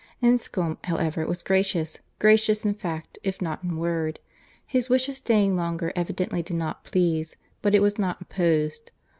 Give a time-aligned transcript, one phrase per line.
[0.19, 4.19] Enscombe however was gracious, gracious in fact, if not in word.
[4.65, 8.89] His wish of staying longer evidently did not please; but it was not opposed.